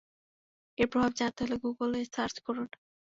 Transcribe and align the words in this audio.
এর 0.77 0.87
প্রভাব 0.91 1.11
জানতে 1.13 1.39
হলে 1.43 1.55
গুগলে 1.63 1.99
সার্চ 2.13 2.35
করুন। 2.39 2.67